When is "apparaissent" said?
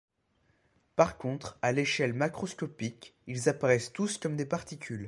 3.49-3.93